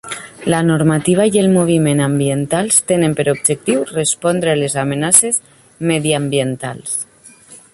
La 0.51 0.59
normativa 0.67 1.25
i 1.33 1.39
el 1.41 1.49
moviment 1.55 1.99
ambientals 2.05 2.79
tenen 2.91 3.13
per 3.19 3.25
objectiu 3.33 3.83
respondre 3.91 4.53
a 4.55 4.59
les 4.63 4.77
amenaces 4.85 5.39
mediambientals. 5.93 6.97